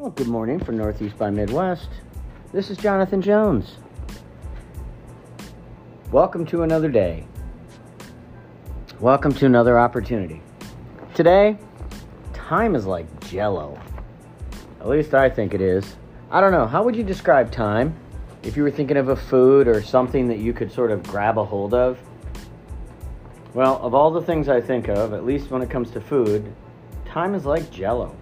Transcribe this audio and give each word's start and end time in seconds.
Well, 0.00 0.12
good 0.12 0.28
morning 0.28 0.58
from 0.58 0.78
Northeast 0.78 1.18
by 1.18 1.28
Midwest. 1.28 1.90
This 2.54 2.70
is 2.70 2.78
Jonathan 2.78 3.20
Jones. 3.20 3.76
Welcome 6.10 6.46
to 6.46 6.62
another 6.62 6.88
day. 6.88 7.26
Welcome 8.98 9.34
to 9.34 9.44
another 9.44 9.78
opportunity. 9.78 10.40
Today, 11.14 11.58
time 12.32 12.74
is 12.74 12.86
like 12.86 13.28
jello. 13.28 13.78
At 14.80 14.88
least 14.88 15.12
I 15.12 15.28
think 15.28 15.52
it 15.52 15.60
is. 15.60 15.96
I 16.30 16.40
don't 16.40 16.52
know. 16.52 16.66
How 16.66 16.82
would 16.82 16.96
you 16.96 17.04
describe 17.04 17.52
time 17.52 17.94
if 18.42 18.56
you 18.56 18.62
were 18.62 18.70
thinking 18.70 18.96
of 18.96 19.10
a 19.10 19.16
food 19.16 19.68
or 19.68 19.82
something 19.82 20.26
that 20.28 20.38
you 20.38 20.54
could 20.54 20.72
sort 20.72 20.92
of 20.92 21.02
grab 21.02 21.36
a 21.36 21.44
hold 21.44 21.74
of? 21.74 21.98
Well, 23.52 23.76
of 23.82 23.92
all 23.92 24.10
the 24.10 24.22
things 24.22 24.48
I 24.48 24.62
think 24.62 24.88
of, 24.88 25.12
at 25.12 25.26
least 25.26 25.50
when 25.50 25.60
it 25.60 25.68
comes 25.68 25.90
to 25.90 26.00
food, 26.00 26.50
time 27.04 27.34
is 27.34 27.44
like 27.44 27.70
jello. 27.70 28.16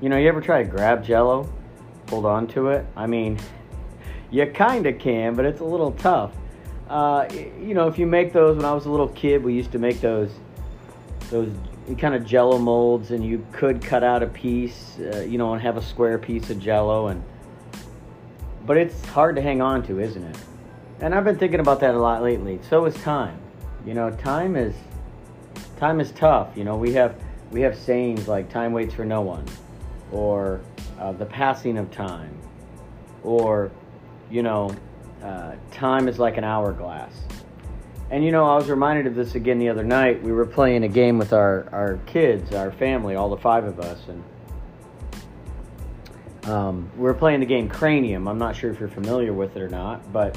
You 0.00 0.08
know, 0.08 0.16
you 0.16 0.28
ever 0.28 0.40
try 0.40 0.62
to 0.62 0.68
grab 0.68 1.04
jello, 1.04 1.46
hold 2.08 2.24
on 2.24 2.46
to 2.48 2.68
it? 2.68 2.86
I 2.96 3.06
mean, 3.06 3.38
you 4.30 4.46
kind 4.46 4.86
of 4.86 4.98
can, 4.98 5.34
but 5.34 5.44
it's 5.44 5.60
a 5.60 5.64
little 5.64 5.92
tough. 5.92 6.32
Uh, 6.88 7.28
you 7.32 7.74
know, 7.74 7.86
if 7.86 7.98
you 7.98 8.06
make 8.06 8.32
those, 8.32 8.56
when 8.56 8.64
I 8.64 8.72
was 8.72 8.86
a 8.86 8.90
little 8.90 9.08
kid, 9.08 9.44
we 9.44 9.52
used 9.52 9.72
to 9.72 9.78
make 9.78 10.00
those, 10.00 10.32
those 11.30 11.52
kind 11.98 12.14
of 12.14 12.24
jello 12.24 12.58
molds, 12.58 13.10
and 13.10 13.24
you 13.24 13.46
could 13.52 13.82
cut 13.82 14.02
out 14.02 14.22
a 14.22 14.26
piece, 14.26 14.98
uh, 14.98 15.20
you 15.20 15.36
know, 15.36 15.52
and 15.52 15.60
have 15.60 15.76
a 15.76 15.82
square 15.82 16.18
piece 16.18 16.48
of 16.48 16.58
jello, 16.58 17.08
and 17.08 17.22
but 18.66 18.76
it's 18.76 19.04
hard 19.06 19.36
to 19.36 19.42
hang 19.42 19.60
on 19.60 19.82
to, 19.84 20.00
isn't 20.00 20.22
it? 20.22 20.36
And 21.00 21.14
I've 21.14 21.24
been 21.24 21.38
thinking 21.38 21.60
about 21.60 21.80
that 21.80 21.94
a 21.94 21.98
lot 21.98 22.22
lately. 22.22 22.58
So 22.68 22.84
is 22.84 22.94
time. 23.02 23.38
You 23.86 23.94
know, 23.94 24.10
time 24.10 24.56
is 24.56 24.74
time 25.76 26.00
is 26.00 26.10
tough. 26.12 26.56
You 26.56 26.64
know, 26.64 26.76
we 26.76 26.92
have 26.94 27.14
we 27.50 27.60
have 27.62 27.76
sayings 27.76 28.28
like 28.28 28.48
"time 28.50 28.72
waits 28.72 28.94
for 28.94 29.04
no 29.04 29.20
one." 29.20 29.44
Or 30.12 30.60
uh, 30.98 31.12
the 31.12 31.26
passing 31.26 31.78
of 31.78 31.90
time, 31.90 32.36
or, 33.22 33.70
you 34.30 34.42
know, 34.42 34.74
uh, 35.22 35.54
time 35.70 36.08
is 36.08 36.18
like 36.18 36.36
an 36.36 36.44
hourglass. 36.44 37.12
And 38.10 38.24
you 38.24 38.32
know, 38.32 38.44
I 38.44 38.56
was 38.56 38.68
reminded 38.68 39.06
of 39.06 39.14
this 39.14 39.36
again 39.36 39.58
the 39.58 39.68
other 39.68 39.84
night. 39.84 40.20
We 40.22 40.32
were 40.32 40.46
playing 40.46 40.82
a 40.82 40.88
game 40.88 41.16
with 41.16 41.32
our, 41.32 41.68
our 41.70 41.98
kids, 42.06 42.52
our 42.52 42.72
family, 42.72 43.14
all 43.14 43.28
the 43.28 43.36
five 43.36 43.64
of 43.64 43.78
us, 43.78 44.00
and 44.08 44.24
um, 46.50 46.90
we 46.96 47.02
were 47.02 47.14
playing 47.14 47.40
the 47.40 47.46
game 47.46 47.68
Cranium. 47.68 48.26
I'm 48.26 48.38
not 48.38 48.56
sure 48.56 48.70
if 48.70 48.80
you're 48.80 48.88
familiar 48.88 49.32
with 49.32 49.56
it 49.56 49.62
or 49.62 49.68
not, 49.68 50.12
but 50.12 50.36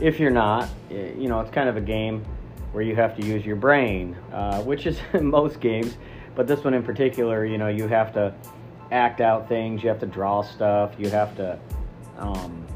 if 0.00 0.18
you're 0.18 0.30
not, 0.30 0.68
you 0.90 1.28
know, 1.28 1.40
it's 1.40 1.50
kind 1.50 1.68
of 1.68 1.76
a 1.76 1.80
game 1.80 2.24
where 2.72 2.82
you 2.82 2.96
have 2.96 3.16
to 3.16 3.24
use 3.24 3.46
your 3.46 3.56
brain, 3.56 4.16
uh, 4.32 4.60
which 4.62 4.86
is 4.86 4.98
in 5.12 5.26
most 5.30 5.60
games, 5.60 5.96
but 6.34 6.46
this 6.46 6.64
one 6.64 6.74
in 6.74 6.82
particular, 6.82 7.46
you 7.46 7.58
know, 7.58 7.68
you 7.68 7.86
have 7.86 8.12
to 8.14 8.34
act 8.90 9.20
out 9.20 9.48
things. 9.48 9.82
You 9.82 9.88
have 9.88 10.00
to 10.00 10.06
draw 10.06 10.42
stuff. 10.42 10.94
You 10.98 11.10
have 11.10 11.36
to, 11.36 11.58
um, 12.18 12.66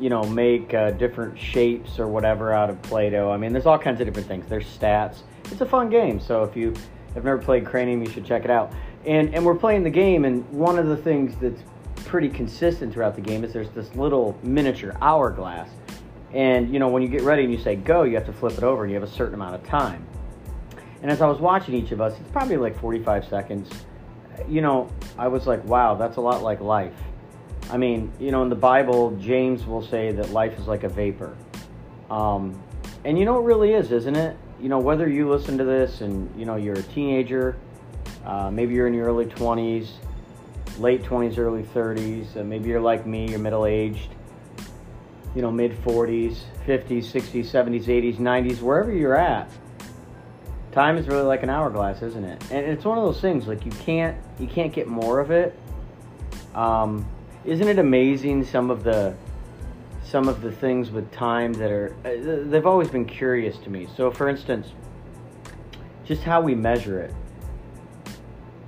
you 0.00 0.10
know, 0.10 0.24
make 0.24 0.74
uh, 0.74 0.92
different 0.92 1.38
shapes 1.38 1.98
or 1.98 2.06
whatever 2.08 2.52
out 2.52 2.70
of 2.70 2.80
Play-Doh. 2.82 3.30
I 3.30 3.36
mean, 3.36 3.52
there's 3.52 3.66
all 3.66 3.78
kinds 3.78 4.00
of 4.00 4.06
different 4.06 4.28
things. 4.28 4.46
There's 4.48 4.66
stats. 4.66 5.18
It's 5.50 5.60
a 5.60 5.66
fun 5.66 5.90
game. 5.90 6.20
So 6.20 6.42
if 6.42 6.56
you 6.56 6.74
have 7.14 7.24
never 7.24 7.38
played 7.38 7.64
Cranium, 7.64 8.02
you 8.02 8.10
should 8.10 8.24
check 8.24 8.44
it 8.44 8.50
out. 8.50 8.72
And 9.06 9.34
and 9.34 9.44
we're 9.44 9.54
playing 9.54 9.82
the 9.82 9.90
game, 9.90 10.24
and 10.24 10.48
one 10.50 10.78
of 10.78 10.86
the 10.86 10.96
things 10.96 11.36
that's 11.40 11.62
pretty 12.06 12.28
consistent 12.28 12.92
throughout 12.92 13.14
the 13.14 13.20
game 13.20 13.44
is 13.44 13.52
there's 13.52 13.70
this 13.70 13.94
little 13.94 14.38
miniature 14.42 14.96
hourglass. 15.02 15.68
And 16.32 16.72
you 16.72 16.78
know, 16.78 16.88
when 16.88 17.02
you 17.02 17.08
get 17.08 17.22
ready 17.22 17.44
and 17.44 17.52
you 17.52 17.58
say 17.58 17.76
go, 17.76 18.02
you 18.04 18.14
have 18.14 18.26
to 18.26 18.32
flip 18.32 18.56
it 18.56 18.64
over, 18.64 18.84
and 18.84 18.90
you 18.90 18.98
have 18.98 19.08
a 19.08 19.12
certain 19.12 19.34
amount 19.34 19.54
of 19.54 19.64
time. 19.64 20.06
And 21.02 21.10
as 21.10 21.20
I 21.20 21.26
was 21.26 21.38
watching 21.38 21.74
each 21.74 21.92
of 21.92 22.00
us, 22.00 22.18
it's 22.18 22.30
probably 22.30 22.56
like 22.56 22.78
45 22.80 23.26
seconds 23.26 23.68
you 24.48 24.60
know, 24.60 24.90
I 25.18 25.28
was 25.28 25.46
like, 25.46 25.64
wow, 25.64 25.94
that's 25.94 26.16
a 26.16 26.20
lot 26.20 26.42
like 26.42 26.60
life. 26.60 26.94
I 27.70 27.76
mean, 27.76 28.12
you 28.18 28.30
know, 28.30 28.42
in 28.42 28.48
the 28.48 28.56
Bible, 28.56 29.16
James 29.16 29.64
will 29.66 29.82
say 29.82 30.12
that 30.12 30.30
life 30.30 30.58
is 30.58 30.66
like 30.66 30.84
a 30.84 30.88
vapor. 30.88 31.36
Um, 32.10 32.62
and 33.04 33.18
you 33.18 33.24
know, 33.24 33.38
it 33.38 33.44
really 33.44 33.72
is, 33.72 33.90
isn't 33.90 34.16
it? 34.16 34.36
You 34.60 34.68
know, 34.68 34.78
whether 34.78 35.08
you 35.08 35.28
listen 35.28 35.58
to 35.58 35.64
this 35.64 36.00
and, 36.00 36.32
you 36.38 36.46
know, 36.46 36.56
you're 36.56 36.78
a 36.78 36.82
teenager, 36.82 37.56
uh, 38.24 38.50
maybe 38.50 38.74
you're 38.74 38.86
in 38.86 38.94
your 38.94 39.06
early 39.06 39.26
20s, 39.26 39.90
late 40.78 41.02
20s, 41.02 41.38
early 41.38 41.62
30s, 41.62 42.36
uh, 42.36 42.44
maybe 42.44 42.68
you're 42.68 42.80
like 42.80 43.06
me, 43.06 43.28
you're 43.28 43.38
middle 43.38 43.66
aged, 43.66 44.10
you 45.34 45.42
know, 45.42 45.50
mid 45.50 45.72
40s, 45.82 46.38
50s, 46.66 47.04
60s, 47.04 47.46
70s, 47.46 47.84
80s, 47.86 48.16
90s, 48.16 48.60
wherever 48.60 48.92
you're 48.92 49.16
at 49.16 49.50
time 50.74 50.96
is 50.98 51.06
really 51.06 51.22
like 51.22 51.42
an 51.42 51.50
hourglass, 51.50 52.02
isn't 52.02 52.24
it? 52.24 52.42
And 52.50 52.66
it's 52.66 52.84
one 52.84 52.98
of 52.98 53.04
those 53.04 53.20
things 53.20 53.46
like 53.46 53.64
you 53.64 53.70
can't 53.70 54.16
you 54.38 54.46
can't 54.46 54.72
get 54.72 54.88
more 54.88 55.20
of 55.20 55.30
it. 55.30 55.58
Um, 56.54 57.08
isn't 57.44 57.66
it 57.66 57.78
amazing 57.78 58.44
some 58.44 58.70
of 58.70 58.82
the 58.82 59.14
some 60.02 60.28
of 60.28 60.42
the 60.42 60.52
things 60.52 60.90
with 60.90 61.10
time 61.12 61.52
that 61.54 61.70
are 61.70 61.94
uh, 62.04 62.50
they've 62.50 62.66
always 62.66 62.88
been 62.88 63.06
curious 63.06 63.56
to 63.58 63.70
me. 63.70 63.88
So 63.96 64.10
for 64.10 64.28
instance, 64.28 64.66
just 66.04 66.22
how 66.22 66.40
we 66.40 66.54
measure 66.54 66.98
it. 66.98 67.14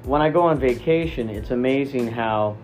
When 0.04 0.22
I 0.22 0.30
go 0.30 0.42
on 0.42 0.60
vacation, 0.60 1.28
it's 1.28 1.50
amazing 1.50 2.06
how 2.06 2.56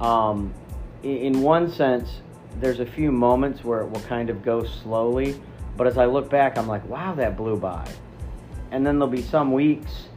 um, 0.00 0.54
in 1.02 1.42
one 1.42 1.70
sense 1.70 2.22
there's 2.58 2.80
a 2.80 2.86
few 2.86 3.12
moments 3.12 3.62
where 3.62 3.82
it 3.82 3.90
will 3.90 4.00
kind 4.00 4.30
of 4.30 4.42
go 4.42 4.64
slowly, 4.64 5.38
but 5.76 5.86
as 5.86 5.98
I 5.98 6.06
look 6.06 6.30
back, 6.30 6.56
I'm 6.56 6.66
like, 6.66 6.84
wow, 6.88 7.14
that 7.14 7.36
blew 7.36 7.56
by 7.56 7.86
and 8.70 8.86
then 8.86 8.98
there'll 8.98 9.12
be 9.12 9.22
some 9.22 9.52
weeks 9.52 10.08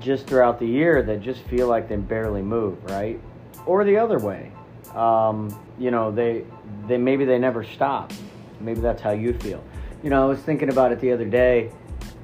just 0.00 0.26
throughout 0.26 0.58
the 0.58 0.66
year 0.66 1.02
that 1.02 1.20
just 1.20 1.42
feel 1.42 1.68
like 1.68 1.88
they 1.88 1.96
barely 1.96 2.42
move, 2.42 2.82
right? 2.84 3.20
Or 3.66 3.84
the 3.84 3.96
other 3.98 4.18
way. 4.18 4.50
Um, 4.94 5.56
you 5.78 5.90
know, 5.90 6.10
they 6.10 6.44
they 6.88 6.96
maybe 6.96 7.24
they 7.24 7.38
never 7.38 7.62
stop. 7.62 8.12
Maybe 8.60 8.80
that's 8.80 9.02
how 9.02 9.12
you 9.12 9.34
feel. 9.34 9.62
You 10.02 10.10
know, 10.10 10.22
I 10.22 10.26
was 10.26 10.40
thinking 10.40 10.70
about 10.70 10.92
it 10.92 11.00
the 11.00 11.12
other 11.12 11.26
day. 11.26 11.70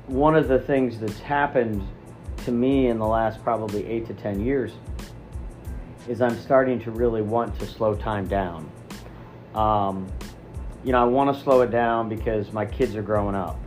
One 0.07 0.35
of 0.35 0.49
the 0.49 0.59
things 0.59 0.99
that's 0.99 1.21
happened 1.21 1.87
to 2.45 2.53
me 2.53 2.89
in 2.89 2.99
the 2.99 3.07
last 3.07 3.43
probably 3.43 3.87
eight 3.87 4.07
to 4.07 4.15
ten 4.15 4.41
years 4.41 4.73
is 6.09 6.23
I'm 6.23 6.39
starting 6.39 6.81
to 6.81 6.91
really 6.91 7.23
want 7.23 7.59
to 7.59 7.67
slow 7.67 7.95
time 7.95 8.27
down. 8.27 8.71
Um, 9.55 10.07
you 10.85 10.93
know, 10.93 11.03
I 11.03 11.05
want 11.05 11.37
to 11.37 11.43
slow 11.43 11.63
it 11.63 11.71
down 11.71 12.09
because 12.09 12.53
my 12.53 12.65
kids 12.65 12.95
are 12.95 13.03
growing 13.03 13.35
up 13.35 13.59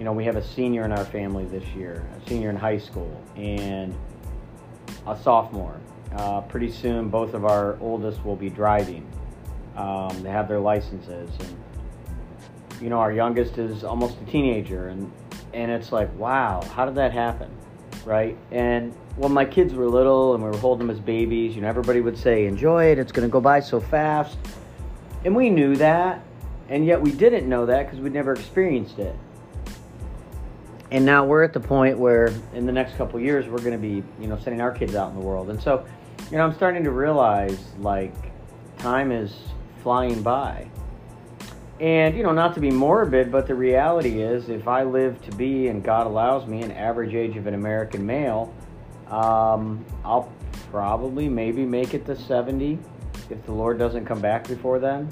you 0.00 0.04
know, 0.04 0.12
we 0.12 0.24
have 0.24 0.36
a 0.36 0.42
senior 0.42 0.86
in 0.86 0.92
our 0.92 1.04
family 1.04 1.44
this 1.44 1.62
year, 1.76 2.02
a 2.16 2.26
senior 2.26 2.48
in 2.48 2.56
high 2.56 2.78
school, 2.78 3.22
and 3.36 3.94
a 5.06 5.14
sophomore. 5.14 5.78
Uh, 6.16 6.40
pretty 6.40 6.72
soon, 6.72 7.10
both 7.10 7.34
of 7.34 7.44
our 7.44 7.78
oldest 7.80 8.24
will 8.24 8.34
be 8.34 8.48
driving. 8.48 9.06
Um, 9.76 10.22
they 10.22 10.30
have 10.30 10.48
their 10.48 10.58
licenses, 10.58 11.28
and 11.40 12.80
you 12.80 12.88
know, 12.88 12.98
our 12.98 13.12
youngest 13.12 13.58
is 13.58 13.84
almost 13.84 14.16
a 14.22 14.30
teenager, 14.30 14.88
and 14.88 15.12
and 15.52 15.70
it's 15.70 15.92
like, 15.92 16.10
wow, 16.18 16.62
how 16.74 16.86
did 16.86 16.94
that 16.94 17.12
happen, 17.12 17.50
right? 18.06 18.38
And 18.52 18.94
when 19.16 19.32
my 19.32 19.44
kids 19.44 19.74
were 19.74 19.86
little 19.86 20.32
and 20.32 20.42
we 20.42 20.48
were 20.48 20.56
holding 20.56 20.86
them 20.86 20.96
as 20.96 21.02
babies, 21.02 21.54
you 21.54 21.60
know, 21.60 21.68
everybody 21.68 22.00
would 22.00 22.16
say, 22.16 22.46
"Enjoy 22.46 22.86
it; 22.86 22.98
it's 22.98 23.12
going 23.12 23.28
to 23.28 23.30
go 23.30 23.42
by 23.42 23.60
so 23.60 23.80
fast," 23.80 24.38
and 25.26 25.36
we 25.36 25.50
knew 25.50 25.76
that, 25.76 26.22
and 26.70 26.86
yet 26.86 27.02
we 27.02 27.12
didn't 27.12 27.46
know 27.46 27.66
that 27.66 27.84
because 27.84 28.00
we'd 28.00 28.14
never 28.14 28.32
experienced 28.32 28.98
it 28.98 29.14
and 30.90 31.04
now 31.04 31.24
we're 31.24 31.42
at 31.42 31.52
the 31.52 31.60
point 31.60 31.98
where 31.98 32.32
in 32.52 32.66
the 32.66 32.72
next 32.72 32.96
couple 32.96 33.20
years 33.20 33.46
we're 33.46 33.58
going 33.58 33.72
to 33.72 33.78
be 33.78 34.02
you 34.20 34.26
know 34.26 34.38
sending 34.38 34.60
our 34.60 34.72
kids 34.72 34.94
out 34.94 35.10
in 35.10 35.14
the 35.14 35.24
world. 35.24 35.50
And 35.50 35.62
so 35.62 35.84
you 36.30 36.36
know 36.36 36.44
i'm 36.44 36.54
starting 36.54 36.84
to 36.84 36.90
realize 36.90 37.58
like 37.78 38.14
time 38.78 39.12
is 39.12 39.34
flying 39.82 40.22
by. 40.22 40.68
And 41.80 42.16
you 42.16 42.22
know 42.22 42.32
not 42.32 42.54
to 42.54 42.60
be 42.60 42.70
morbid 42.70 43.32
but 43.32 43.46
the 43.46 43.54
reality 43.54 44.20
is 44.20 44.48
if 44.48 44.68
i 44.68 44.82
live 44.82 45.20
to 45.22 45.32
be 45.36 45.68
and 45.68 45.82
god 45.82 46.06
allows 46.06 46.46
me 46.46 46.62
an 46.62 46.72
average 46.72 47.14
age 47.14 47.36
of 47.36 47.46
an 47.46 47.54
american 47.54 48.04
male 48.04 48.54
um, 49.08 49.84
i'll 50.04 50.30
probably 50.70 51.28
maybe 51.28 51.64
make 51.64 51.94
it 51.94 52.04
to 52.06 52.14
70 52.14 52.78
if 53.30 53.44
the 53.46 53.52
lord 53.52 53.78
doesn't 53.78 54.04
come 54.04 54.20
back 54.20 54.46
before 54.46 54.78
then. 54.78 55.10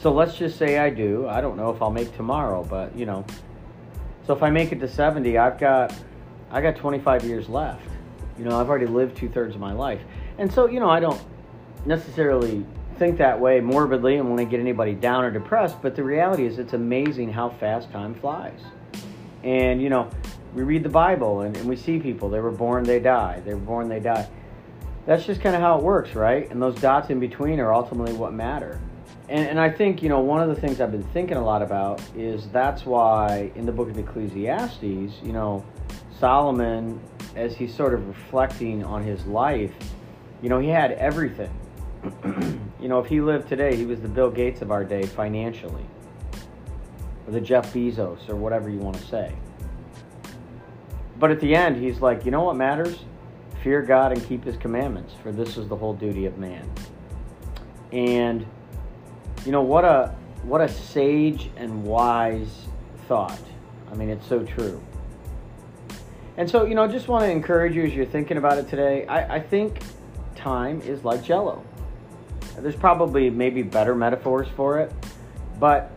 So 0.00 0.12
let's 0.12 0.36
just 0.36 0.58
say 0.58 0.78
i 0.78 0.90
do. 0.90 1.28
I 1.28 1.40
don't 1.40 1.56
know 1.56 1.70
if 1.70 1.82
i'll 1.82 1.90
make 1.90 2.14
tomorrow 2.16 2.64
but 2.64 2.96
you 2.96 3.06
know 3.06 3.24
so 4.26 4.32
if 4.32 4.42
I 4.42 4.50
make 4.50 4.72
it 4.72 4.80
to 4.80 4.88
70, 4.88 5.36
I've 5.38 5.58
got 5.58 5.94
I 6.50 6.60
got 6.60 6.76
25 6.76 7.24
years 7.24 7.48
left. 7.48 7.86
You 8.38 8.44
know, 8.44 8.60
I've 8.60 8.68
already 8.68 8.86
lived 8.86 9.16
two 9.16 9.28
thirds 9.28 9.54
of 9.54 9.60
my 9.60 9.72
life, 9.72 10.00
and 10.38 10.52
so 10.52 10.66
you 10.66 10.80
know 10.80 10.90
I 10.90 11.00
don't 11.00 11.20
necessarily 11.86 12.64
think 12.98 13.18
that 13.18 13.40
way 13.40 13.60
morbidly 13.60 14.16
and 14.16 14.28
want 14.28 14.38
to 14.38 14.44
get 14.44 14.60
anybody 14.60 14.94
down 14.94 15.24
or 15.24 15.30
depressed. 15.30 15.80
But 15.82 15.96
the 15.96 16.04
reality 16.04 16.46
is, 16.46 16.58
it's 16.58 16.72
amazing 16.72 17.32
how 17.32 17.48
fast 17.48 17.90
time 17.90 18.14
flies. 18.14 18.60
And 19.42 19.82
you 19.82 19.88
know, 19.88 20.08
we 20.54 20.62
read 20.62 20.82
the 20.82 20.88
Bible 20.88 21.40
and, 21.40 21.56
and 21.56 21.68
we 21.68 21.76
see 21.76 21.98
people. 21.98 22.28
They 22.28 22.40
were 22.40 22.50
born, 22.50 22.84
they 22.84 23.00
die. 23.00 23.40
They 23.44 23.54
were 23.54 23.60
born, 23.60 23.88
they 23.88 24.00
die. 24.00 24.28
That's 25.04 25.24
just 25.24 25.40
kind 25.40 25.56
of 25.56 25.62
how 25.62 25.78
it 25.78 25.82
works, 25.82 26.14
right? 26.14 26.48
And 26.50 26.62
those 26.62 26.76
dots 26.76 27.10
in 27.10 27.18
between 27.18 27.58
are 27.58 27.74
ultimately 27.74 28.12
what 28.12 28.32
matter 28.32 28.80
and, 29.28 29.48
and 29.48 29.60
I 29.60 29.70
think, 29.70 30.02
you 30.02 30.08
know, 30.08 30.20
one 30.20 30.40
of 30.42 30.54
the 30.54 30.60
things 30.60 30.80
I've 30.80 30.92
been 30.92 31.02
thinking 31.02 31.36
a 31.36 31.44
lot 31.44 31.62
about 31.62 32.02
is 32.16 32.48
that's 32.48 32.84
why 32.84 33.50
in 33.54 33.66
the 33.66 33.72
book 33.72 33.88
of 33.88 33.98
Ecclesiastes, 33.98 34.82
you 34.82 35.32
know, 35.32 35.64
Solomon 36.18 37.00
as 37.34 37.56
he's 37.56 37.74
sort 37.74 37.94
of 37.94 38.06
reflecting 38.06 38.84
on 38.84 39.02
his 39.02 39.24
life, 39.26 39.72
you 40.42 40.48
know, 40.48 40.58
he 40.58 40.68
had 40.68 40.92
everything. 40.92 41.50
you 42.80 42.88
know, 42.88 42.98
if 42.98 43.06
he 43.06 43.20
lived 43.20 43.48
today, 43.48 43.76
he 43.76 43.86
was 43.86 44.00
the 44.00 44.08
Bill 44.08 44.30
Gates 44.30 44.60
of 44.60 44.70
our 44.70 44.84
day 44.84 45.06
financially, 45.06 45.86
or 47.26 47.32
the 47.32 47.40
Jeff 47.40 47.72
Bezos, 47.72 48.28
or 48.28 48.36
whatever 48.36 48.68
you 48.68 48.78
want 48.78 48.96
to 48.96 49.06
say. 49.06 49.32
But 51.18 51.30
at 51.30 51.40
the 51.40 51.54
end, 51.54 51.76
he's 51.76 52.00
like, 52.00 52.24
you 52.24 52.32
know 52.32 52.42
what 52.42 52.56
matters? 52.56 52.98
Fear 53.62 53.82
God 53.82 54.12
and 54.12 54.26
keep 54.26 54.44
his 54.44 54.56
commandments, 54.56 55.14
for 55.22 55.30
this 55.30 55.56
is 55.56 55.68
the 55.68 55.76
whole 55.76 55.94
duty 55.94 56.26
of 56.26 56.36
man. 56.38 56.68
And 57.92 58.44
you 59.44 59.52
know 59.52 59.62
what 59.62 59.84
a 59.84 60.14
what 60.44 60.60
a 60.60 60.68
sage 60.68 61.50
and 61.56 61.84
wise 61.84 62.66
thought. 63.08 63.40
I 63.90 63.94
mean, 63.94 64.08
it's 64.08 64.26
so 64.26 64.42
true. 64.42 64.82
And 66.36 66.48
so, 66.48 66.64
you 66.64 66.74
know, 66.74 66.84
I 66.84 66.88
just 66.88 67.08
want 67.08 67.24
to 67.24 67.30
encourage 67.30 67.74
you 67.74 67.84
as 67.84 67.92
you're 67.92 68.06
thinking 68.06 68.38
about 68.38 68.58
it 68.58 68.68
today. 68.68 69.06
I, 69.06 69.36
I 69.36 69.40
think 69.40 69.82
time 70.34 70.80
is 70.80 71.04
like 71.04 71.22
jello. 71.22 71.62
There's 72.58 72.76
probably 72.76 73.30
maybe 73.30 73.62
better 73.62 73.94
metaphors 73.94 74.48
for 74.56 74.80
it, 74.80 74.92
but 75.60 75.90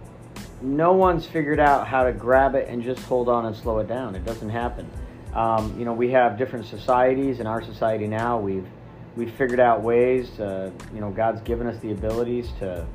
no 0.62 0.94
one's 0.94 1.26
figured 1.26 1.60
out 1.60 1.88
how 1.88 2.04
to 2.04 2.12
grab 2.12 2.56
it 2.56 2.68
and 2.68 2.84
just 2.84 3.02
hold 3.04 3.30
on 3.30 3.46
and 3.46 3.56
slow 3.56 3.80
it 3.80 3.88
down. 3.88 4.16
It 4.16 4.26
doesn't 4.26 4.50
happen. 4.50 4.90
Um, 5.34 5.78
you 5.78 5.86
know, 5.86 5.94
we 5.94 6.12
have 6.12 6.38
different 6.38 6.66
societies 6.66 7.40
in 7.40 7.48
our 7.48 7.62
society 7.62 8.08
now. 8.08 8.40
We've 8.40 8.68
we've 9.16 9.32
figured 9.32 9.60
out 9.60 9.82
ways. 9.82 10.30
You 10.38 10.72
know, 10.94 11.12
God's 11.12 11.42
given 11.42 11.68
us 11.68 11.80
the 11.82 11.92
abilities 11.92 12.52
to 12.60 12.86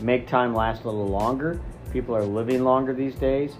make 0.00 0.26
time 0.26 0.54
last 0.54 0.84
a 0.84 0.86
little 0.86 1.08
longer. 1.08 1.60
People 1.92 2.16
are 2.16 2.24
living 2.24 2.64
longer 2.64 2.92
these 2.92 3.14
days. 3.14 3.54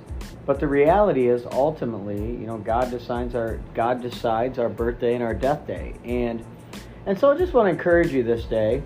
But 0.46 0.60
the 0.60 0.68
reality 0.68 1.28
is, 1.28 1.46
ultimately, 1.52 2.18
you 2.18 2.46
know, 2.46 2.58
God 2.58 2.90
decides 2.90 3.34
our 3.34 3.58
God 3.74 4.02
decides 4.02 4.58
our 4.58 4.68
birthday 4.68 5.14
and 5.14 5.22
our 5.22 5.34
death 5.34 5.66
day, 5.66 5.94
and 6.04 6.44
and 7.06 7.18
so 7.18 7.30
I 7.30 7.38
just 7.38 7.54
want 7.54 7.66
to 7.66 7.70
encourage 7.70 8.12
you 8.12 8.22
this 8.22 8.44
day, 8.44 8.82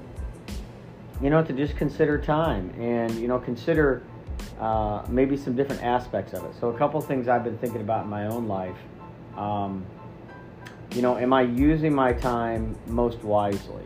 you 1.21 1.31
know, 1.31 1.43
to 1.43 1.53
just 1.53 1.77
consider 1.77 2.17
time 2.19 2.71
and 2.79 3.13
you 3.17 3.27
know 3.27 3.39
consider 3.41 4.03
uh, 4.61 5.05
maybe 5.09 5.37
some 5.37 5.57
different 5.57 5.83
aspects 5.83 6.33
of 6.33 6.45
it. 6.45 6.53
So 6.61 6.69
a 6.69 6.79
couple 6.79 7.01
things 7.01 7.27
I've 7.27 7.45
been 7.45 7.59
thinking 7.59 7.81
about 7.81 8.05
in 8.05 8.11
my 8.11 8.27
own 8.27 8.47
life. 8.47 8.77
Um, 9.37 9.85
you 10.95 11.03
know, 11.03 11.17
am 11.17 11.33
I 11.33 11.43
using 11.43 11.95
my 11.95 12.13
time 12.13 12.77
most 12.87 13.23
wisely? 13.23 13.85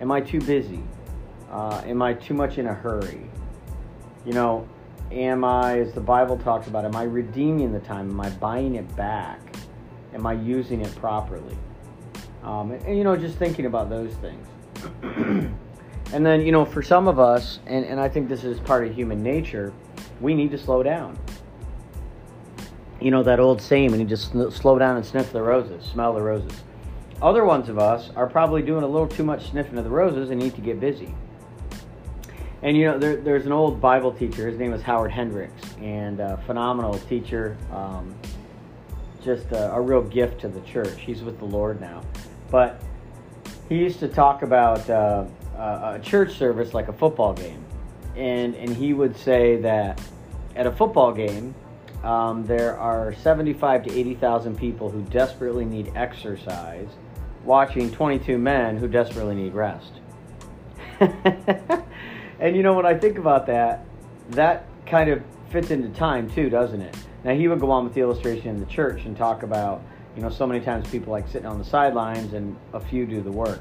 Am 0.00 0.12
I 0.12 0.20
too 0.20 0.40
busy? 0.40 0.82
Uh, 1.50 1.82
am 1.84 2.02
I 2.02 2.14
too 2.14 2.34
much 2.34 2.58
in 2.58 2.66
a 2.66 2.74
hurry? 2.74 3.30
You 4.24 4.32
know, 4.32 4.68
am 5.12 5.44
I, 5.44 5.80
as 5.80 5.92
the 5.92 6.00
Bible 6.00 6.36
talks 6.38 6.66
about, 6.66 6.84
am 6.84 6.96
I 6.96 7.04
redeeming 7.04 7.72
the 7.72 7.80
time? 7.80 8.10
Am 8.10 8.20
I 8.20 8.30
buying 8.30 8.74
it 8.74 8.96
back? 8.96 9.40
Am 10.14 10.26
I 10.26 10.32
using 10.32 10.80
it 10.80 10.94
properly? 10.96 11.56
Um, 12.42 12.70
and, 12.70 12.82
and, 12.84 12.98
you 12.98 13.04
know, 13.04 13.16
just 13.16 13.38
thinking 13.38 13.66
about 13.66 13.90
those 13.90 14.14
things. 14.14 14.46
and 16.12 16.26
then, 16.26 16.44
you 16.44 16.52
know, 16.52 16.64
for 16.64 16.82
some 16.82 17.08
of 17.08 17.18
us, 17.18 17.60
and, 17.66 17.84
and 17.84 18.00
I 18.00 18.08
think 18.08 18.28
this 18.28 18.44
is 18.44 18.58
part 18.60 18.86
of 18.86 18.94
human 18.94 19.22
nature, 19.22 19.72
we 20.20 20.34
need 20.34 20.50
to 20.52 20.58
slow 20.58 20.82
down. 20.82 21.18
You 23.00 23.10
know, 23.10 23.22
that 23.22 23.40
old 23.40 23.60
saying, 23.60 23.92
we 23.92 23.98
need 23.98 24.08
to 24.08 24.16
sn- 24.16 24.50
slow 24.50 24.78
down 24.78 24.96
and 24.96 25.04
sniff 25.04 25.32
the 25.32 25.42
roses, 25.42 25.84
smell 25.84 26.14
the 26.14 26.22
roses. 26.22 26.62
Other 27.20 27.44
ones 27.44 27.68
of 27.68 27.78
us 27.78 28.10
are 28.16 28.26
probably 28.26 28.62
doing 28.62 28.84
a 28.84 28.86
little 28.86 29.08
too 29.08 29.24
much 29.24 29.50
sniffing 29.50 29.78
of 29.78 29.84
the 29.84 29.90
roses 29.90 30.30
and 30.30 30.40
need 30.40 30.54
to 30.54 30.60
get 30.60 30.80
busy. 30.80 31.14
And 32.66 32.76
you 32.76 32.86
know, 32.86 32.98
there, 32.98 33.14
there's 33.14 33.46
an 33.46 33.52
old 33.52 33.80
Bible 33.80 34.10
teacher. 34.10 34.48
His 34.48 34.58
name 34.58 34.72
was 34.72 34.82
Howard 34.82 35.12
Hendricks, 35.12 35.62
and 35.80 36.18
a 36.18 36.36
phenomenal 36.46 36.98
teacher. 37.08 37.56
Um, 37.70 38.12
just 39.22 39.52
a, 39.52 39.72
a, 39.72 39.80
real 39.80 40.02
gift 40.02 40.40
to 40.40 40.48
the 40.48 40.60
church. 40.62 41.00
He's 41.00 41.22
with 41.22 41.38
the 41.38 41.44
Lord 41.44 41.80
now, 41.80 42.02
but 42.50 42.82
he 43.68 43.76
used 43.76 44.00
to 44.00 44.08
talk 44.08 44.42
about 44.42 44.90
uh, 44.90 45.26
a 45.56 46.00
church 46.02 46.36
service 46.36 46.74
like 46.74 46.88
a 46.88 46.92
football 46.92 47.34
game, 47.34 47.64
and 48.16 48.56
and 48.56 48.76
he 48.76 48.92
would 48.94 49.16
say 49.16 49.60
that 49.60 50.00
at 50.56 50.66
a 50.66 50.72
football 50.72 51.12
game, 51.12 51.54
um, 52.02 52.44
there 52.46 52.76
are 52.76 53.14
75 53.14 53.84
to 53.84 53.96
80,000 53.96 54.58
people 54.58 54.90
who 54.90 55.02
desperately 55.02 55.64
need 55.64 55.92
exercise, 55.94 56.88
watching 57.44 57.92
22 57.92 58.38
men 58.38 58.76
who 58.76 58.88
desperately 58.88 59.36
need 59.36 59.54
rest. 59.54 59.92
And 62.40 62.56
you 62.56 62.62
know, 62.62 62.74
when 62.74 62.86
I 62.86 62.94
think 62.94 63.18
about 63.18 63.46
that, 63.46 63.84
that 64.30 64.66
kind 64.86 65.10
of 65.10 65.22
fits 65.50 65.70
into 65.70 65.88
time 65.90 66.30
too, 66.30 66.50
doesn't 66.50 66.80
it? 66.80 66.96
Now, 67.24 67.34
he 67.34 67.48
would 67.48 67.60
go 67.60 67.70
on 67.70 67.84
with 67.84 67.94
the 67.94 68.00
illustration 68.00 68.48
in 68.48 68.60
the 68.60 68.66
church 68.66 69.04
and 69.04 69.16
talk 69.16 69.42
about, 69.42 69.82
you 70.14 70.22
know, 70.22 70.30
so 70.30 70.46
many 70.46 70.64
times 70.64 70.88
people 70.88 71.12
like 71.12 71.26
sitting 71.28 71.46
on 71.46 71.58
the 71.58 71.64
sidelines 71.64 72.34
and 72.34 72.56
a 72.72 72.80
few 72.80 73.04
do 73.04 73.20
the 73.20 73.32
work. 73.32 73.60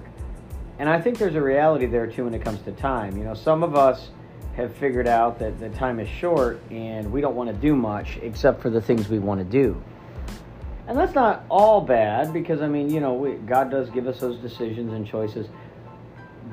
And 0.77 0.89
I 0.89 1.01
think 1.01 1.17
there's 1.17 1.35
a 1.35 1.41
reality 1.41 1.85
there 1.85 2.05
too 2.05 2.25
when 2.25 2.33
it 2.33 2.43
comes 2.43 2.61
to 2.63 2.71
time. 2.73 3.17
You 3.17 3.23
know, 3.23 3.33
some 3.33 3.63
of 3.63 3.75
us 3.75 4.09
have 4.55 4.73
figured 4.75 5.07
out 5.07 5.39
that 5.39 5.59
the 5.59 5.69
time 5.69 5.99
is 5.99 6.07
short 6.07 6.61
and 6.69 7.11
we 7.11 7.21
don't 7.21 7.35
want 7.35 7.49
to 7.49 7.55
do 7.55 7.75
much 7.75 8.17
except 8.21 8.61
for 8.61 8.69
the 8.69 8.81
things 8.81 9.09
we 9.09 9.19
want 9.19 9.39
to 9.39 9.45
do. 9.45 9.81
And 10.87 10.97
that's 10.97 11.15
not 11.15 11.43
all 11.49 11.81
bad 11.81 12.31
because, 12.31 12.61
I 12.61 12.67
mean, 12.67 12.89
you 12.89 12.99
know, 12.99 13.13
we, 13.13 13.33
God 13.33 13.71
does 13.71 13.89
give 13.89 14.07
us 14.07 14.19
those 14.19 14.37
decisions 14.37 14.93
and 14.93 15.07
choices 15.07 15.47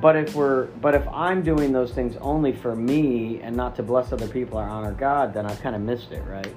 but 0.02 0.16
if 0.16 0.34
we're 0.34 0.66
but 0.82 0.94
if 0.94 1.08
i'm 1.08 1.42
doing 1.42 1.72
those 1.72 1.92
things 1.92 2.16
only 2.20 2.52
for 2.52 2.76
me 2.76 3.40
and 3.40 3.56
not 3.56 3.74
to 3.74 3.82
bless 3.82 4.12
other 4.12 4.28
people 4.28 4.58
or 4.58 4.64
honor 4.64 4.92
god 4.92 5.32
then 5.32 5.46
i've 5.46 5.60
kind 5.62 5.74
of 5.74 5.80
missed 5.80 6.12
it 6.12 6.22
right? 6.26 6.54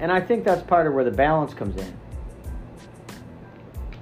And 0.00 0.10
i 0.10 0.20
think 0.20 0.44
that's 0.44 0.62
part 0.62 0.88
of 0.88 0.94
where 0.94 1.04
the 1.04 1.10
balance 1.12 1.54
comes 1.54 1.76
in 1.80 1.96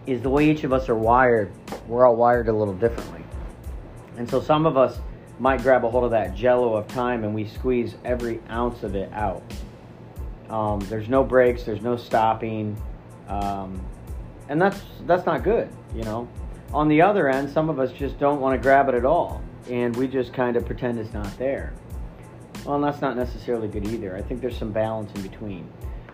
is 0.09 0.23
the 0.23 0.31
way 0.31 0.51
each 0.51 0.65
of 0.65 0.73
us 0.73 0.89
are 0.89 0.95
wired. 0.95 1.53
We're 1.87 2.07
all 2.07 2.17
wired 2.17 2.49
a 2.49 2.53
little 2.53 2.73
differently. 2.73 3.23
And 4.17 4.29
so 4.29 4.41
some 4.41 4.65
of 4.65 4.77
us 4.77 4.99
might 5.39 5.63
grab 5.63 5.85
a 5.85 5.91
hold 5.91 6.05
of 6.05 6.11
that 6.13 6.35
jello 6.35 6.75
of 6.75 6.89
time 6.89 7.25
and 7.25 7.35
we 7.35 7.47
squeeze 7.47 7.95
every 8.05 8.41
ounce 8.51 8.83
of 8.83 8.97
it 8.97 9.13
out. 9.13 9.43
Um, 10.49 10.81
there's 10.89 11.11
no 11.11 11.23
breaks 11.23 11.65
there's 11.65 11.83
no 11.83 11.97
stopping 11.97 12.75
um, 13.29 13.85
and 14.49 14.61
that's 14.61 14.81
that's 15.07 15.27
not 15.27 15.45
good 15.45 15.69
you 15.95 16.03
know 16.05 16.27
on 16.73 16.89
the 16.89 17.01
other 17.01 17.29
end, 17.29 17.51
some 17.51 17.71
of 17.71 17.79
us 17.79 17.93
just 17.93 18.19
don't 18.19 18.41
want 18.41 18.59
to 18.59 18.63
grab 18.63 18.89
it 18.89 18.95
at 18.95 19.05
all, 19.05 19.43
and 19.71 19.97
we 19.97 20.07
just 20.07 20.33
kind 20.33 20.57
of 20.57 20.67
pretend 20.67 20.99
it's 20.99 21.13
not 21.13 21.37
there. 21.39 21.73
Well, 22.65 22.75
and 22.75 22.85
that's 22.85 23.01
not 23.01 23.17
necessarily 23.17 23.69
good 23.69 23.87
either. 23.87 24.17
I 24.17 24.23
think 24.23 24.41
there's 24.41 24.57
some 24.57 24.73
balance 24.73 25.11
in 25.15 25.23
between. 25.23 25.71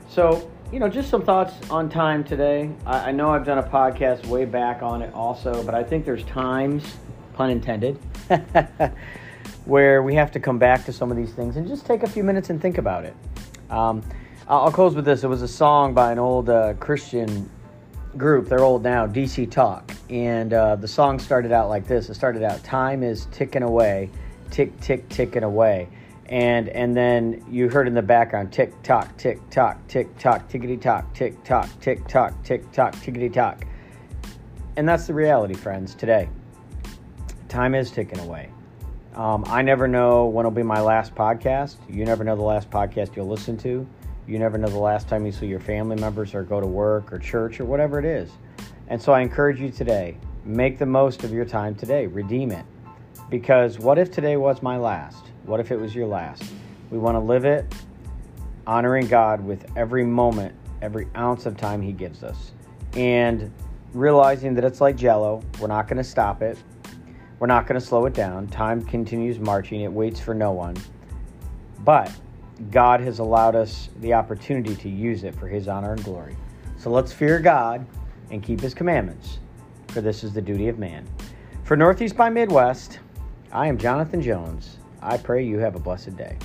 So, 0.08 0.50
you 0.70 0.78
know, 0.78 0.88
just 0.88 1.10
some 1.10 1.22
thoughts 1.22 1.54
on 1.70 1.88
time 1.88 2.22
today. 2.22 2.70
I, 2.86 3.08
I 3.08 3.12
know 3.12 3.30
I've 3.30 3.44
done 3.44 3.58
a 3.58 3.62
podcast 3.62 4.26
way 4.26 4.44
back 4.44 4.82
on 4.82 5.02
it 5.02 5.12
also, 5.14 5.64
but 5.64 5.74
I 5.74 5.82
think 5.82 6.04
there's 6.04 6.24
times, 6.24 6.84
pun 7.32 7.50
intended, 7.50 7.98
where 9.64 10.02
we 10.02 10.14
have 10.14 10.30
to 10.32 10.40
come 10.40 10.58
back 10.58 10.84
to 10.84 10.92
some 10.92 11.10
of 11.10 11.16
these 11.16 11.32
things 11.32 11.56
and 11.56 11.66
just 11.66 11.86
take 11.86 12.02
a 12.02 12.08
few 12.08 12.22
minutes 12.22 12.50
and 12.50 12.60
think 12.62 12.78
about 12.78 13.04
it. 13.04 13.16
Um, 13.70 14.02
I'll 14.46 14.70
close 14.70 14.94
with 14.94 15.06
this. 15.06 15.24
It 15.24 15.28
was 15.28 15.42
a 15.42 15.48
song 15.48 15.94
by 15.94 16.12
an 16.12 16.18
old 16.18 16.50
uh, 16.50 16.74
Christian 16.74 17.50
group. 18.18 18.48
They're 18.48 18.64
old 18.64 18.82
now, 18.82 19.06
DC 19.06 19.50
Talk. 19.50 19.92
And 20.10 20.52
uh, 20.52 20.76
the 20.76 20.88
song 20.88 21.18
started 21.18 21.52
out 21.52 21.68
like 21.68 21.86
this 21.86 22.08
it 22.08 22.14
started 22.14 22.42
out, 22.42 22.62
Time 22.64 23.02
is 23.02 23.26
ticking 23.32 23.62
away, 23.62 24.10
tick, 24.50 24.78
tick, 24.80 25.08
ticking 25.08 25.42
away. 25.42 25.88
And, 26.26 26.68
and 26.70 26.96
then 26.96 27.44
you 27.50 27.68
heard 27.68 27.86
in 27.86 27.94
the 27.94 28.02
background 28.02 28.52
tick 28.52 28.72
tock, 28.82 29.16
tick 29.16 29.38
tock, 29.50 29.78
tick 29.88 30.16
tock, 30.18 30.48
tickety 30.48 30.80
tock, 30.80 31.12
tick 31.14 31.42
tock, 31.44 31.68
tick 31.80 32.06
tock, 32.08 32.34
tick 32.42 32.70
tock, 32.72 32.94
tickety 32.96 33.32
tock. 33.32 33.66
And 34.76 34.88
that's 34.88 35.06
the 35.06 35.14
reality, 35.14 35.54
friends, 35.54 35.94
today. 35.94 36.28
Time 37.48 37.74
is 37.74 37.90
ticking 37.90 38.18
away. 38.20 38.50
Um, 39.14 39.44
I 39.46 39.62
never 39.62 39.86
know 39.86 40.26
when 40.26 40.44
will 40.44 40.50
be 40.50 40.64
my 40.64 40.80
last 40.80 41.14
podcast. 41.14 41.76
You 41.88 42.04
never 42.04 42.24
know 42.24 42.34
the 42.34 42.42
last 42.42 42.70
podcast 42.70 43.14
you'll 43.14 43.28
listen 43.28 43.56
to. 43.58 43.86
You 44.26 44.38
never 44.38 44.56
know 44.56 44.68
the 44.68 44.78
last 44.78 45.08
time 45.08 45.26
you 45.26 45.32
see 45.32 45.46
your 45.46 45.60
family 45.60 45.96
members 45.96 46.34
or 46.34 46.42
go 46.42 46.60
to 46.60 46.66
work 46.66 47.12
or 47.12 47.18
church 47.18 47.60
or 47.60 47.64
whatever 47.64 47.98
it 47.98 48.04
is. 48.04 48.30
And 48.88 49.00
so 49.00 49.12
I 49.12 49.20
encourage 49.20 49.60
you 49.60 49.70
today 49.70 50.16
make 50.44 50.78
the 50.78 50.86
most 50.86 51.24
of 51.24 51.32
your 51.32 51.44
time 51.44 51.74
today, 51.74 52.06
redeem 52.06 52.50
it. 52.50 52.64
Because 53.30 53.78
what 53.78 53.98
if 53.98 54.10
today 54.10 54.36
was 54.36 54.62
my 54.62 54.76
last? 54.76 55.24
What 55.44 55.58
if 55.58 55.70
it 55.70 55.76
was 55.76 55.94
your 55.94 56.06
last? 56.06 56.44
We 56.90 56.98
want 56.98 57.14
to 57.14 57.20
live 57.20 57.44
it 57.44 57.72
honoring 58.66 59.06
God 59.06 59.44
with 59.44 59.66
every 59.76 60.04
moment, 60.04 60.54
every 60.82 61.08
ounce 61.16 61.46
of 61.46 61.56
time 61.56 61.82
He 61.82 61.92
gives 61.92 62.22
us. 62.22 62.52
And 62.94 63.50
realizing 63.92 64.54
that 64.54 64.64
it's 64.64 64.80
like 64.80 64.96
jello, 64.96 65.42
we're 65.60 65.68
not 65.68 65.88
going 65.88 65.98
to 65.98 66.04
stop 66.04 66.42
it. 66.42 66.58
We're 67.38 67.46
not 67.46 67.66
going 67.66 67.80
to 67.80 67.86
slow 67.86 68.06
it 68.06 68.14
down. 68.14 68.46
Time 68.48 68.82
continues 68.82 69.38
marching, 69.38 69.82
it 69.82 69.92
waits 69.92 70.20
for 70.20 70.34
no 70.34 70.52
one. 70.52 70.76
But 71.80 72.12
God 72.70 73.00
has 73.00 73.18
allowed 73.18 73.56
us 73.56 73.88
the 74.00 74.14
opportunity 74.14 74.74
to 74.76 74.88
use 74.88 75.24
it 75.24 75.34
for 75.34 75.48
His 75.48 75.68
honor 75.68 75.92
and 75.92 76.04
glory. 76.04 76.36
So 76.78 76.90
let's 76.90 77.12
fear 77.12 77.38
God 77.40 77.86
and 78.30 78.42
keep 78.42 78.60
His 78.60 78.74
commandments, 78.74 79.38
for 79.88 80.00
this 80.00 80.24
is 80.24 80.32
the 80.32 80.42
duty 80.42 80.68
of 80.68 80.78
man. 80.78 81.06
For 81.64 81.76
Northeast 81.76 82.16
by 82.16 82.30
Midwest, 82.30 83.00
I 83.52 83.66
am 83.66 83.78
Jonathan 83.78 84.20
Jones. 84.20 84.78
I 85.00 85.16
pray 85.16 85.44
you 85.44 85.58
have 85.58 85.76
a 85.76 85.80
blessed 85.80 86.16
day. 86.16 86.38